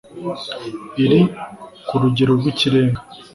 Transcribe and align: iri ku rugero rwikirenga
iri 1.03 1.19
ku 1.87 1.95
rugero 2.01 2.31
rwikirenga 2.39 2.99